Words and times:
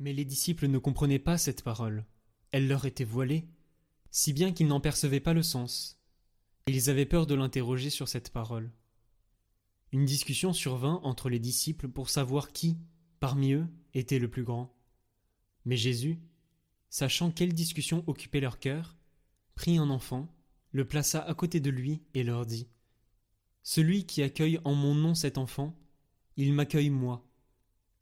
Mais 0.00 0.12
les 0.12 0.24
disciples 0.24 0.66
ne 0.66 0.78
comprenaient 0.78 1.18
pas 1.18 1.38
cette 1.38 1.62
parole. 1.62 2.06
Elle 2.50 2.66
leur 2.66 2.86
était 2.86 3.04
voilée, 3.04 3.46
si 4.10 4.32
bien 4.32 4.52
qu'ils 4.52 4.66
n'en 4.66 4.80
percevaient 4.80 5.20
pas 5.20 5.34
le 5.34 5.42
sens. 5.42 6.00
Ils 6.66 6.90
avaient 6.90 7.06
peur 7.06 7.26
de 7.26 7.34
l'interroger 7.34 7.90
sur 7.90 8.08
cette 8.08 8.30
parole. 8.30 8.72
Une 9.92 10.06
discussion 10.06 10.52
survint 10.52 11.00
entre 11.02 11.28
les 11.28 11.38
disciples 11.38 11.88
pour 11.88 12.10
savoir 12.10 12.52
qui, 12.52 12.78
parmi 13.20 13.52
eux, 13.52 13.66
était 13.92 14.18
le 14.18 14.30
plus 14.30 14.42
grand. 14.42 14.74
Mais 15.64 15.76
Jésus, 15.76 16.18
sachant 16.88 17.30
quelle 17.30 17.52
discussion 17.52 18.02
occupait 18.06 18.40
leur 18.40 18.58
cœur, 18.58 18.96
prit 19.54 19.78
un 19.78 19.90
enfant, 19.90 20.34
le 20.72 20.86
plaça 20.86 21.20
à 21.20 21.34
côté 21.34 21.60
de 21.60 21.70
lui 21.70 22.02
et 22.14 22.24
leur 22.24 22.46
dit 22.46 22.68
Celui 23.62 24.06
qui 24.06 24.22
accueille 24.22 24.60
en 24.64 24.74
mon 24.74 24.94
nom 24.94 25.14
cet 25.14 25.36
enfant, 25.36 25.76
il 26.36 26.54
m'accueille 26.54 26.90
moi, 26.90 27.28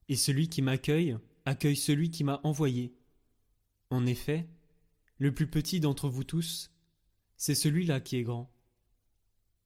et 0.08 0.16
celui 0.16 0.48
qui 0.48 0.62
m'accueille 0.62 1.16
accueille 1.48 1.76
celui 1.76 2.10
qui 2.10 2.24
m'a 2.24 2.40
envoyé. 2.44 2.94
En 3.90 4.06
effet, 4.06 4.48
le 5.18 5.34
plus 5.34 5.48
petit 5.48 5.80
d'entre 5.80 6.08
vous 6.08 6.24
tous, 6.24 6.70
c'est 7.36 7.54
celui-là 7.54 8.00
qui 8.00 8.16
est 8.16 8.22
grand. 8.22 8.52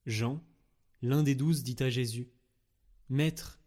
Jean, 0.07 0.43
l'un 1.03 1.23
des 1.23 1.35
douze, 1.35 1.65
dit 1.65 1.77
à 1.83 1.91
Jésus 1.91 2.31
Maître, 3.09 3.61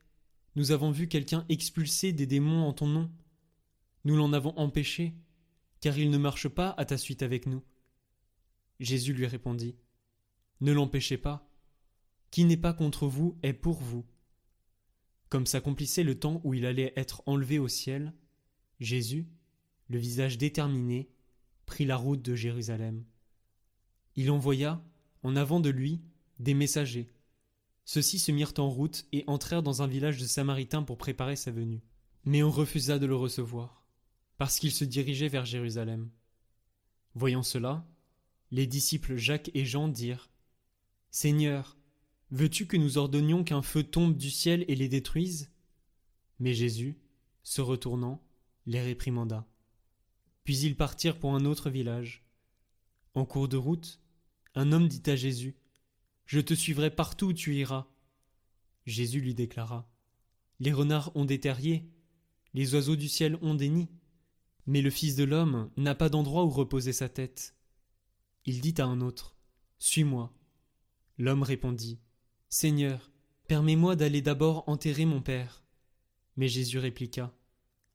nous 0.55 0.71
avons 0.71 0.91
vu 0.91 1.07
quelqu'un 1.07 1.45
expulser 1.49 2.13
des 2.13 2.25
démons 2.25 2.63
en 2.63 2.73
ton 2.73 2.87
nom. 2.87 3.11
Nous 4.05 4.15
l'en 4.15 4.31
avons 4.31 4.57
empêché, 4.57 5.13
car 5.81 5.97
il 5.97 6.09
ne 6.09 6.17
marche 6.17 6.47
pas 6.47 6.69
à 6.77 6.85
ta 6.85 6.97
suite 6.97 7.21
avec 7.21 7.45
nous. 7.45 7.63
Jésus 8.79 9.13
lui 9.13 9.27
répondit 9.27 9.75
Ne 10.61 10.71
l'empêchez 10.71 11.17
pas. 11.17 11.49
Qui 12.31 12.45
n'est 12.45 12.57
pas 12.57 12.73
contre 12.73 13.07
vous 13.07 13.37
est 13.43 13.53
pour 13.53 13.81
vous. 13.81 14.05
Comme 15.35 15.45
s'accomplissait 15.45 16.05
le 16.05 16.17
temps 16.17 16.39
où 16.45 16.53
il 16.53 16.65
allait 16.65 16.93
être 16.95 17.21
enlevé 17.25 17.59
au 17.59 17.67
ciel, 17.67 18.13
Jésus, 18.79 19.27
le 19.89 19.97
visage 19.97 20.37
déterminé, 20.37 21.09
prit 21.65 21.83
la 21.83 21.97
route 21.97 22.21
de 22.21 22.35
Jérusalem. 22.35 23.03
Il 24.15 24.31
envoya, 24.31 24.81
en 25.23 25.35
avant 25.35 25.59
de 25.59 25.69
lui, 25.69 25.99
des 26.39 26.53
messagers. 26.53 27.11
Ceux-ci 27.83 28.17
se 28.17 28.31
mirent 28.31 28.53
en 28.59 28.69
route 28.69 29.07
et 29.11 29.25
entrèrent 29.27 29.61
dans 29.61 29.81
un 29.81 29.87
village 29.87 30.21
de 30.21 30.25
Samaritains 30.25 30.83
pour 30.83 30.97
préparer 30.97 31.35
sa 31.35 31.51
venue. 31.51 31.83
Mais 32.23 32.41
on 32.41 32.49
refusa 32.49 32.97
de 32.97 33.05
le 33.05 33.17
recevoir, 33.17 33.83
parce 34.37 34.57
qu'il 34.57 34.71
se 34.71 34.85
dirigeait 34.85 35.27
vers 35.27 35.43
Jérusalem. 35.43 36.11
Voyant 37.13 37.43
cela, 37.43 37.85
les 38.51 38.67
disciples 38.67 39.17
Jacques 39.17 39.51
et 39.53 39.65
Jean 39.65 39.89
dirent 39.89 40.29
Seigneur, 41.11 41.74
Veux-tu 42.31 42.65
que 42.65 42.77
nous 42.77 42.97
ordonnions 42.97 43.43
qu'un 43.43 43.61
feu 43.61 43.83
tombe 43.83 44.17
du 44.17 44.31
ciel 44.31 44.65
et 44.67 44.75
les 44.75 44.89
détruise? 44.89 45.51
Mais 46.39 46.53
Jésus, 46.53 46.97
se 47.43 47.61
retournant, 47.61 48.21
les 48.65 48.81
réprimanda. 48.81 49.47
Puis 50.43 50.57
ils 50.59 50.75
partirent 50.75 51.19
pour 51.19 51.35
un 51.35 51.45
autre 51.45 51.69
village. 51.69 52.25
En 53.13 53.25
cours 53.25 53.47
de 53.47 53.57
route, 53.57 54.01
un 54.55 54.71
homme 54.71 54.87
dit 54.87 55.03
à 55.09 55.15
Jésus 55.15 55.55
Je 56.25 56.39
te 56.39 56.53
suivrai 56.53 56.89
partout 56.89 57.27
où 57.27 57.33
tu 57.33 57.55
iras. 57.55 57.87
Jésus 58.85 59.21
lui 59.21 59.35
déclara 59.35 59.87
Les 60.59 60.73
renards 60.73 61.15
ont 61.15 61.25
des 61.25 61.39
terriers, 61.39 61.87
les 62.53 62.73
oiseaux 62.73 62.95
du 62.95 63.07
ciel 63.07 63.37
ont 63.41 63.55
des 63.55 63.69
nids, 63.69 63.89
mais 64.65 64.81
le 64.81 64.89
Fils 64.89 65.15
de 65.15 65.23
l'homme 65.23 65.69
n'a 65.77 65.93
pas 65.93 66.09
d'endroit 66.09 66.43
où 66.43 66.49
reposer 66.49 66.93
sa 66.93 67.07
tête. 67.07 67.55
Il 68.45 68.61
dit 68.61 68.75
à 68.79 68.85
un 68.85 69.01
autre 69.01 69.35
Suis-moi. 69.77 70.33
L'homme 71.17 71.43
répondit 71.43 71.99
Seigneur, 72.49 73.11
permets-moi 73.47 73.95
d'aller 73.95 74.21
d'abord 74.21 74.63
enterrer 74.67 75.05
mon 75.05 75.21
Père. 75.21 75.63
Mais 76.37 76.47
Jésus 76.47 76.79
répliqua. 76.79 77.33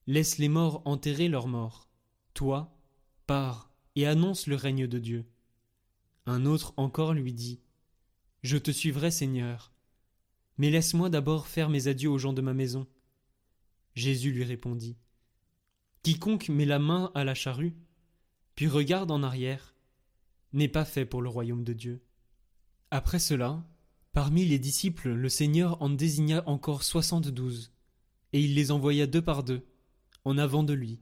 Laisse 0.06 0.38
les 0.38 0.48
morts 0.48 0.82
enterrer 0.84 1.28
leurs 1.28 1.46
morts. 1.46 1.88
Toi, 2.34 2.76
pars 3.26 3.70
et 3.96 4.06
annonce 4.06 4.46
le 4.46 4.56
règne 4.56 4.86
de 4.86 4.98
Dieu. 4.98 5.24
Un 6.26 6.46
autre 6.46 6.74
encore 6.76 7.14
lui 7.14 7.32
dit. 7.32 7.60
Je 8.42 8.56
te 8.56 8.70
suivrai, 8.70 9.10
Seigneur. 9.10 9.72
Mais 10.58 10.70
laisse-moi 10.70 11.10
d'abord 11.10 11.46
faire 11.46 11.68
mes 11.68 11.88
adieux 11.88 12.10
aux 12.10 12.18
gens 12.18 12.32
de 12.32 12.42
ma 12.42 12.54
maison. 12.54 12.86
Jésus 13.94 14.32
lui 14.32 14.44
répondit. 14.44 14.96
Quiconque 16.02 16.48
met 16.48 16.64
la 16.64 16.78
main 16.78 17.10
à 17.14 17.24
la 17.24 17.34
charrue, 17.34 17.74
puis 18.54 18.68
regarde 18.68 19.10
en 19.10 19.22
arrière, 19.22 19.74
n'est 20.52 20.68
pas 20.68 20.84
fait 20.84 21.04
pour 21.04 21.22
le 21.22 21.28
royaume 21.28 21.64
de 21.64 21.72
Dieu. 21.72 22.02
Après 22.90 23.18
cela, 23.18 23.62
Parmi 24.12 24.44
les 24.44 24.58
disciples, 24.58 25.10
le 25.10 25.28
Seigneur 25.28 25.80
en 25.80 25.88
désigna 25.88 26.42
encore 26.48 26.82
soixante-douze, 26.82 27.72
et 28.32 28.40
il 28.40 28.56
les 28.56 28.72
envoya 28.72 29.06
deux 29.06 29.22
par 29.22 29.44
deux, 29.44 29.64
en 30.24 30.36
avant 30.36 30.64
de 30.64 30.72
lui, 30.72 30.98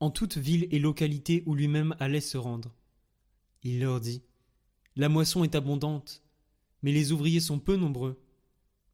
en 0.00 0.10
toute 0.10 0.36
ville 0.36 0.68
et 0.70 0.78
localité 0.78 1.44
où 1.46 1.54
lui-même 1.54 1.96
allait 1.98 2.20
se 2.20 2.36
rendre. 2.36 2.74
Il 3.62 3.80
leur 3.80 4.00
dit 4.00 4.22
La 4.96 5.08
moisson 5.08 5.44
est 5.44 5.54
abondante, 5.54 6.22
mais 6.82 6.92
les 6.92 7.10
ouvriers 7.10 7.40
sont 7.40 7.58
peu 7.58 7.76
nombreux. 7.76 8.20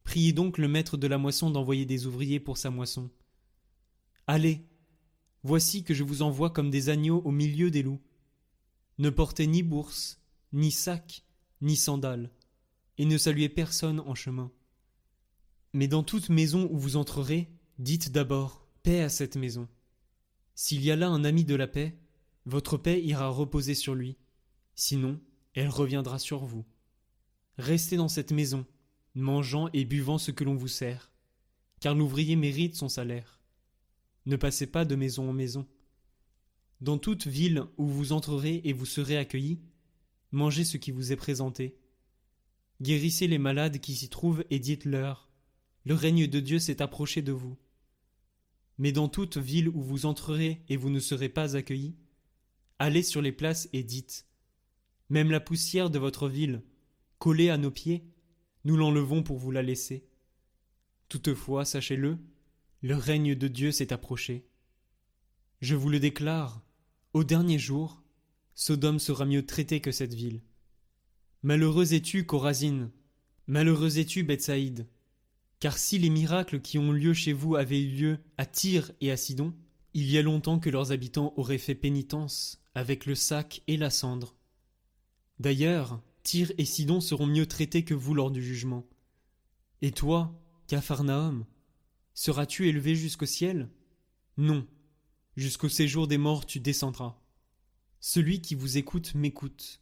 Priez 0.05 0.31
donc 0.31 0.57
le 0.57 0.69
maître 0.69 0.95
de 0.95 1.07
la 1.07 1.17
moisson 1.17 1.49
d'envoyer 1.49 1.85
des 1.85 2.07
ouvriers 2.07 2.39
pour 2.39 2.57
sa 2.57 2.69
moisson. 2.69 3.09
Allez, 4.25 4.63
voici 5.43 5.83
que 5.83 5.93
je 5.93 6.05
vous 6.05 6.21
envoie 6.21 6.51
comme 6.51 6.69
des 6.69 6.87
agneaux 6.87 7.21
au 7.25 7.31
milieu 7.31 7.71
des 7.71 7.83
loups. 7.83 8.01
Ne 8.99 9.09
portez 9.09 9.47
ni 9.47 9.63
bourse, 9.63 10.21
ni 10.53 10.71
sac, 10.71 11.25
ni 11.61 11.75
sandales 11.75 12.31
et 12.99 13.05
ne 13.05 13.17
saluez 13.17 13.47
personne 13.47 14.01
en 14.01 14.13
chemin. 14.13 14.51
Mais 15.73 15.87
dans 15.87 16.03
toute 16.03 16.29
maison 16.29 16.67
où 16.69 16.77
vous 16.77 16.97
entrerez, 16.97 17.49
dites 17.79 18.11
d'abord 18.11 18.67
paix 18.83 18.99
à 18.99 19.09
cette 19.09 19.37
maison. 19.37 19.69
S'il 20.53 20.83
y 20.83 20.91
a 20.91 20.97
là 20.97 21.07
un 21.07 21.23
ami 21.23 21.45
de 21.45 21.55
la 21.55 21.67
paix, 21.67 21.97
votre 22.45 22.77
paix 22.77 23.01
ira 23.01 23.29
reposer 23.29 23.73
sur 23.73 23.95
lui, 23.95 24.17
sinon 24.75 25.19
elle 25.53 25.69
reviendra 25.69 26.19
sur 26.19 26.43
vous. 26.43 26.65
Restez 27.57 27.95
dans 27.95 28.09
cette 28.09 28.33
maison, 28.33 28.65
mangeant 29.15 29.69
et 29.71 29.85
buvant 29.85 30.17
ce 30.17 30.31
que 30.31 30.43
l'on 30.43 30.55
vous 30.55 30.67
sert, 30.67 31.13
car 31.79 31.95
l'ouvrier 31.95 32.35
mérite 32.35 32.75
son 32.75 32.89
salaire. 32.89 33.39
Ne 34.25 34.35
passez 34.35 34.67
pas 34.67 34.83
de 34.83 34.95
maison 34.95 35.29
en 35.29 35.33
maison. 35.33 35.65
Dans 36.81 36.97
toute 36.97 37.27
ville 37.27 37.63
où 37.77 37.87
vous 37.87 38.11
entrerez 38.11 38.61
et 38.65 38.73
vous 38.73 38.85
serez 38.85 39.15
accueillis, 39.17 39.61
mangez 40.31 40.65
ce 40.65 40.75
qui 40.75 40.91
vous 40.91 41.13
est 41.13 41.17
présenté, 41.17 41.78
Guérissez 42.81 43.27
les 43.27 43.37
malades 43.37 43.79
qui 43.79 43.95
s'y 43.95 44.09
trouvent 44.09 44.45
et 44.49 44.59
dites-leur 44.59 45.29
Le 45.85 45.95
règne 45.95 46.27
de 46.27 46.39
Dieu 46.39 46.59
s'est 46.59 46.81
approché 46.81 47.21
de 47.21 47.33
vous. 47.33 47.57
Mais 48.77 48.93
dans 48.93 49.09
toute 49.09 49.37
ville 49.37 49.67
où 49.67 49.81
vous 49.81 50.05
entrerez 50.05 50.61
et 50.69 50.77
vous 50.77 50.89
ne 50.89 51.01
serez 51.01 51.27
pas 51.27 51.57
accueillis, 51.57 51.97
allez 52.79 53.03
sur 53.03 53.21
les 53.21 53.33
places 53.33 53.67
et 53.73 53.83
dites 53.83 54.25
Même 55.09 55.29
la 55.29 55.41
poussière 55.41 55.89
de 55.89 55.99
votre 55.99 56.29
ville, 56.29 56.63
collée 57.17 57.49
à 57.49 57.57
nos 57.57 57.71
pieds, 57.71 58.05
nous 58.63 58.77
l'enlevons 58.77 59.23
pour 59.23 59.37
vous 59.37 59.51
la 59.51 59.61
laisser. 59.61 60.07
Toutefois, 61.09 61.65
sachez-le, 61.65 62.17
le 62.81 62.95
règne 62.95 63.35
de 63.35 63.47
Dieu 63.49 63.71
s'est 63.71 63.91
approché. 63.91 64.47
Je 65.59 65.75
vous 65.75 65.89
le 65.89 65.99
déclare, 65.99 66.63
au 67.13 67.25
dernier 67.25 67.59
jour, 67.59 68.01
Sodome 68.55 68.99
sera 68.99 69.25
mieux 69.25 69.45
traité 69.45 69.81
que 69.81 69.91
cette 69.91 70.13
ville. 70.13 70.41
Malheureux 71.41 71.93
es-tu, 71.93 72.25
Corazine 72.25 72.91
Malheureux 73.47 73.97
es-tu, 73.97 74.23
Bethsaïde 74.23 74.87
Car 75.61 75.77
si 75.77 75.97
les 75.97 76.09
miracles 76.09 76.59
qui 76.59 76.77
ont 76.77 76.91
lieu 76.91 77.13
chez 77.13 77.31
vous 77.31 77.55
avaient 77.55 77.79
eu 77.79 77.95
lieu 77.95 78.19
à 78.37 78.45
Tyr 78.45 78.91
et 78.99 79.09
à 79.09 79.15
Sidon, 79.15 79.53
il 79.93 80.11
y 80.11 80.17
a 80.17 80.21
longtemps 80.21 80.59
que 80.59 80.69
leurs 80.69 80.91
habitants 80.91 81.33
auraient 81.37 81.57
fait 81.57 81.75
pénitence 81.75 82.61
avec 82.75 83.05
le 83.05 83.15
sac 83.15 83.63
et 83.67 83.77
la 83.77 83.89
cendre. 83.89 84.35
D'ailleurs, 85.39 86.01
Tyr 86.23 86.51
et 86.57 86.65
Sidon 86.65 86.99
seront 86.99 87.25
mieux 87.25 87.45
traités 87.45 87.85
que 87.85 87.93
vous 87.93 88.13
lors 88.13 88.31
du 88.31 88.43
jugement. 88.43 88.85
Et 89.81 89.91
toi, 89.91 90.37
Capharnaüm, 90.67 91.45
seras-tu 92.15 92.67
élevé 92.67 92.95
jusqu'au 92.95 93.25
ciel? 93.25 93.69
Non, 94.35 94.67
jusqu'au 95.37 95.69
séjour 95.69 96.05
des 96.09 96.17
morts 96.17 96.45
tu 96.45 96.59
descendras. 96.59 97.17
Celui 98.01 98.41
qui 98.41 98.55
vous 98.55 98.77
écoute 98.77 99.15
m'écoute. 99.15 99.81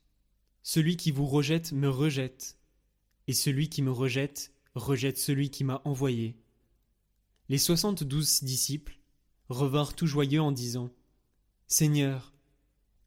Celui 0.70 0.98
qui 0.98 1.12
vous 1.12 1.26
rejette 1.26 1.72
me 1.72 1.88
rejette, 1.88 2.58
et 3.28 3.34
celui 3.34 3.70
qui 3.70 3.82
me 3.82 3.90
rejette 3.90 4.52
rejette 4.76 5.18
celui 5.18 5.50
qui 5.50 5.64
m'a 5.64 5.82
envoyé. 5.86 6.36
Les 7.48 7.58
soixante-douze 7.58 8.44
disciples 8.44 9.00
revinrent 9.48 9.96
tout 9.96 10.08
joyeux 10.08 10.42
en 10.42 10.52
disant 10.52 10.90
Seigneur, 11.68 12.34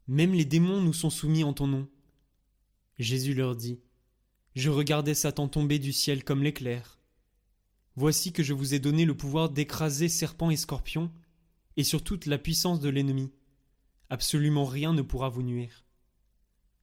même 0.09 0.33
les 0.33 0.47
démons 0.47 0.81
nous 0.81 0.95
sont 0.95 1.11
soumis 1.11 1.45
en 1.45 1.53
ton 1.53 1.67
nom. 1.67 1.87
Jésus 2.99 3.35
leur 3.35 3.55
dit 3.57 3.79
Je 4.57 4.71
regardais 4.71 5.13
Satan 5.13 5.47
tomber 5.47 5.79
du 5.79 5.93
ciel 5.93 6.25
comme 6.25 6.43
l'éclair. 6.43 6.99
Voici 7.95 8.33
que 8.33 8.43
je 8.43 8.55
vous 8.55 8.73
ai 8.73 8.79
donné 8.79 9.05
le 9.05 9.15
pouvoir 9.15 9.51
d'écraser 9.51 10.09
serpents 10.09 10.51
et 10.51 10.57
scorpions, 10.57 11.13
et 11.77 11.85
sur 11.85 12.03
toute 12.03 12.25
la 12.25 12.39
puissance 12.39 12.81
de 12.81 12.89
l'ennemi. 12.89 13.31
Absolument 14.09 14.65
rien 14.65 14.95
ne 14.95 15.03
pourra 15.03 15.29
vous 15.29 15.43
nuire. 15.43 15.85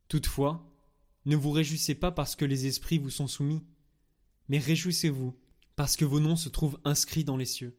Toutefois, 0.08 0.66
ne 1.26 1.36
vous 1.36 1.52
réjouissez 1.52 1.96
pas 1.96 2.12
parce 2.12 2.36
que 2.36 2.46
les 2.46 2.66
esprits 2.66 2.98
vous 2.98 3.10
sont 3.10 3.28
soumis, 3.28 3.64
mais 4.48 4.60
réjouissez-vous 4.60 5.36
parce 5.76 5.96
que 5.96 6.06
vos 6.06 6.20
noms 6.20 6.36
se 6.36 6.50
trouvent 6.50 6.80
inscrits 6.86 7.24
dans 7.24 7.38
les 7.38 7.46
cieux. 7.46 7.78